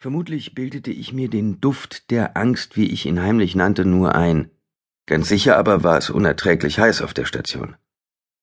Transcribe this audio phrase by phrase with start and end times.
[0.00, 4.48] Vermutlich bildete ich mir den Duft der Angst, wie ich ihn heimlich nannte, nur ein.
[5.06, 7.74] Ganz sicher aber war es unerträglich heiß auf der Station.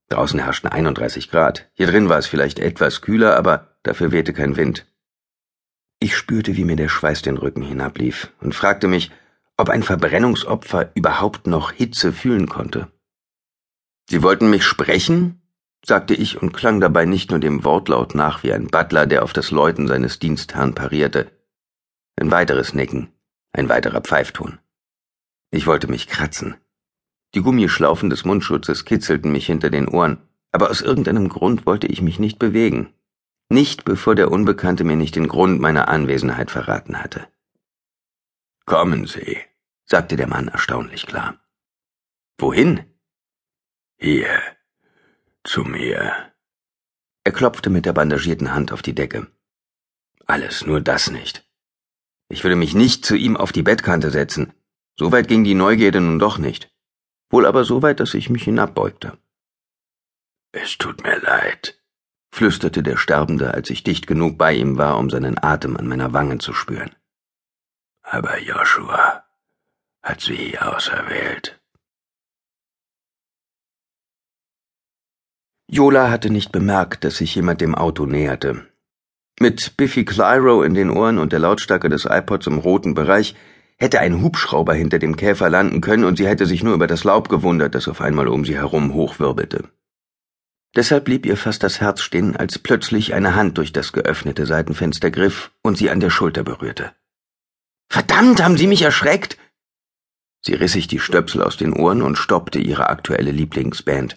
[0.09, 1.69] Draußen herrschten 31 Grad.
[1.71, 4.85] Hier drin war es vielleicht etwas kühler, aber dafür wehte kein Wind.
[5.99, 9.11] Ich spürte, wie mir der Schweiß den Rücken hinablief und fragte mich,
[9.55, 12.91] ob ein Verbrennungsopfer überhaupt noch Hitze fühlen konnte.
[14.09, 15.41] Sie wollten mich sprechen?
[15.85, 19.31] sagte ich und klang dabei nicht nur dem Wortlaut nach wie ein Butler, der auf
[19.31, 21.31] das Läuten seines Dienstherrn parierte.
[22.17, 23.11] Ein weiteres Nicken,
[23.51, 24.59] ein weiterer Pfeifton.
[25.51, 26.55] Ich wollte mich kratzen.
[27.33, 30.21] Die Gummischlaufen des Mundschutzes kitzelten mich hinter den Ohren,
[30.51, 32.93] aber aus irgendeinem Grund wollte ich mich nicht bewegen.
[33.49, 37.27] Nicht bevor der Unbekannte mir nicht den Grund meiner Anwesenheit verraten hatte.
[38.65, 39.37] Kommen Sie,
[39.85, 41.39] sagte der Mann erstaunlich klar.
[42.37, 42.85] Wohin?
[43.97, 44.41] Hier,
[45.43, 46.31] zu mir.
[47.23, 49.27] Er klopfte mit der bandagierten Hand auf die Decke.
[50.25, 51.44] Alles nur das nicht.
[52.29, 54.53] Ich würde mich nicht zu ihm auf die Bettkante setzen.
[54.97, 56.71] So weit ging die Neugierde nun doch nicht.
[57.29, 59.17] Wohl aber so weit, dass ich mich hinabbeugte.
[60.51, 61.81] Es tut mir leid,
[62.31, 66.13] flüsterte der Sterbende, als ich dicht genug bei ihm war, um seinen Atem an meiner
[66.13, 66.95] Wange zu spüren.
[68.01, 69.25] Aber Joshua
[70.01, 71.59] hat sie auserwählt.
[75.67, 78.67] Jola hatte nicht bemerkt, dass sich jemand dem Auto näherte.
[79.45, 83.35] Mit Biffy Clyro in den Ohren und der Lautstärke des iPods im roten Bereich
[83.77, 87.03] hätte ein Hubschrauber hinter dem Käfer landen können und sie hätte sich nur über das
[87.03, 89.69] Laub gewundert, das auf einmal um sie herum hochwirbelte.
[90.75, 95.11] Deshalb blieb ihr fast das Herz stehen, als plötzlich eine Hand durch das geöffnete Seitenfenster
[95.11, 96.93] griff und sie an der Schulter berührte.
[97.87, 99.37] Verdammt, haben Sie mich erschreckt!
[100.41, 104.15] Sie riss sich die Stöpsel aus den Ohren und stoppte ihre aktuelle Lieblingsband.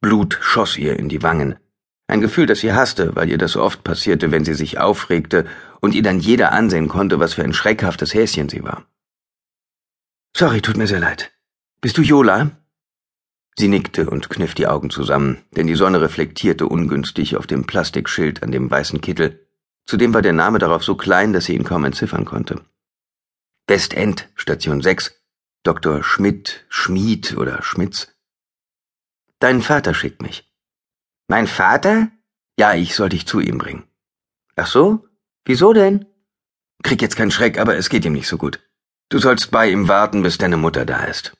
[0.00, 1.58] Blut schoss ihr in die Wangen.
[2.08, 5.46] Ein Gefühl, das sie hasste, weil ihr das oft passierte, wenn sie sich aufregte
[5.80, 8.86] und ihr dann jeder ansehen konnte, was für ein schreckhaftes Häschen sie war.
[10.34, 11.32] Sorry, tut mir sehr leid.
[11.82, 12.50] Bist du Jola?
[13.58, 18.42] Sie nickte und kniff die Augen zusammen, denn die Sonne reflektierte ungünstig auf dem Plastikschild
[18.42, 19.46] an dem weißen Kittel.
[19.84, 22.64] Zudem war der Name darauf so klein, dass sie ihn kaum entziffern konnte.
[23.66, 25.14] Westend, Station 6,
[25.62, 26.02] Dr.
[26.02, 28.08] Schmidt, Schmied oder Schmitz.
[29.40, 30.47] Dein Vater schickt mich.
[31.28, 32.08] Mein Vater?
[32.58, 33.84] Ja, ich soll dich zu ihm bringen.
[34.56, 35.06] Ach so?
[35.44, 36.06] Wieso denn?
[36.82, 38.60] Krieg jetzt keinen Schreck, aber es geht ihm nicht so gut.
[39.10, 41.36] Du sollst bei ihm warten, bis deine Mutter da ist.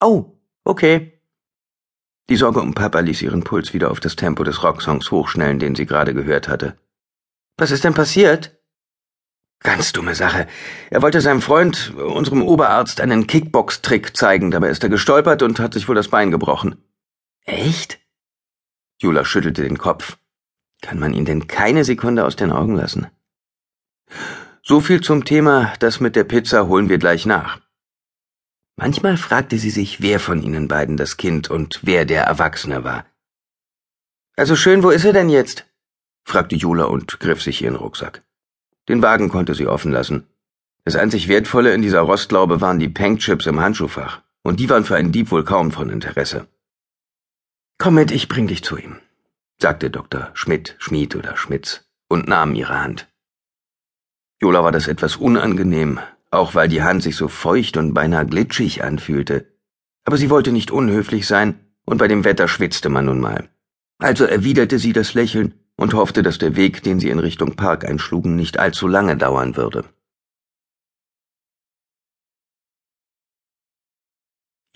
[0.00, 1.20] Oh, okay.
[2.28, 5.74] Die Sorge um Papa ließ ihren Puls wieder auf das Tempo des Rocksongs hochschnellen, den
[5.74, 6.78] sie gerade gehört hatte.
[7.56, 8.56] Was ist denn passiert?
[9.60, 10.46] Ganz dumme Sache.
[10.90, 15.74] Er wollte seinem Freund, unserem Oberarzt, einen Kickbox-Trick zeigen, dabei ist er gestolpert und hat
[15.74, 16.76] sich wohl das Bein gebrochen.
[17.44, 17.98] Echt?
[18.98, 20.16] Jula schüttelte den Kopf.
[20.80, 23.06] Kann man ihn denn keine Sekunde aus den Augen lassen?
[24.62, 27.60] So viel zum Thema, das mit der Pizza holen wir gleich nach.
[28.76, 33.06] Manchmal fragte sie sich, wer von ihnen beiden das Kind und wer der Erwachsene war.
[34.36, 35.64] Also schön, wo ist er denn jetzt?
[36.24, 38.22] fragte Jula und griff sich ihren Rucksack.
[38.88, 40.26] Den Wagen konnte sie offen lassen.
[40.84, 44.96] Das einzig Wertvolle in dieser Rostlaube waren die Pankchips im Handschuhfach, und die waren für
[44.96, 46.46] einen Dieb wohl kaum von Interesse.
[47.78, 49.00] Komm mit, ich bring dich zu ihm,
[49.58, 50.30] sagte Dr.
[50.34, 53.08] Schmidt, Schmied oder Schmitz und nahm ihre Hand.
[54.40, 58.84] Jola war das etwas unangenehm, auch weil die Hand sich so feucht und beinahe glitschig
[58.84, 59.52] anfühlte.
[60.04, 63.48] Aber sie wollte nicht unhöflich sein, und bei dem Wetter schwitzte man nun mal.
[63.98, 67.84] Also erwiderte sie das Lächeln und hoffte, dass der Weg, den sie in Richtung Park
[67.84, 69.84] einschlugen, nicht allzu lange dauern würde.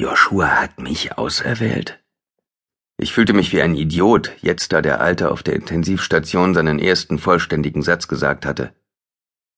[0.00, 2.00] Joshua hat mich auserwählt,
[3.00, 7.18] ich fühlte mich wie ein Idiot, jetzt da der Alte auf der Intensivstation seinen ersten
[7.18, 8.74] vollständigen Satz gesagt hatte.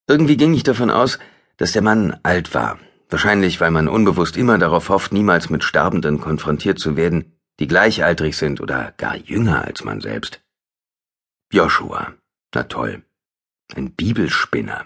[0.06, 1.18] Irgendwie ging ich davon aus,
[1.56, 2.78] dass der Mann alt war,
[3.08, 8.36] wahrscheinlich weil man unbewusst immer darauf hofft, niemals mit Sterbenden konfrontiert zu werden, die gleichaltrig
[8.36, 10.42] sind oder gar jünger als man selbst.
[11.50, 12.12] Joshua,
[12.54, 13.02] na toll,
[13.74, 14.84] ein Bibelspinner.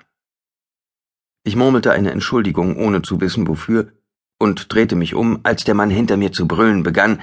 [1.42, 3.92] Ich murmelte eine Entschuldigung, ohne zu wissen wofür,
[4.38, 7.20] und drehte mich um, als der Mann hinter mir zu brüllen begann,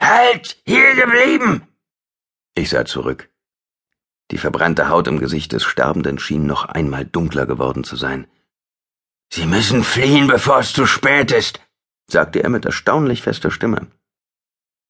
[0.00, 0.60] Halt!
[0.64, 1.66] Hier geblieben!
[2.54, 3.30] Ich sah zurück.
[4.30, 8.26] Die verbrannte Haut im Gesicht des Sterbenden schien noch einmal dunkler geworden zu sein.
[9.30, 11.60] Sie müssen fliehen, bevor es zu spät ist,
[12.06, 13.88] sagte er mit erstaunlich fester Stimme.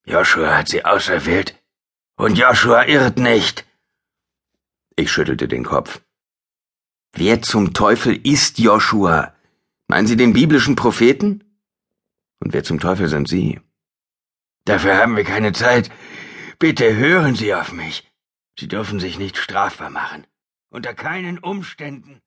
[0.05, 1.55] Joshua hat sie auserwählt,
[2.15, 3.65] und Joshua irrt nicht.
[4.95, 6.01] Ich schüttelte den Kopf.
[7.13, 9.33] Wer zum Teufel ist Joshua?
[9.87, 11.43] Meinen Sie den biblischen Propheten?
[12.39, 13.59] Und wer zum Teufel sind Sie?
[14.69, 15.89] Dafür haben wir keine Zeit.
[16.59, 18.07] Bitte hören Sie auf mich.
[18.59, 20.27] Sie dürfen sich nicht strafbar machen.
[20.69, 22.21] Unter keinen Umständen.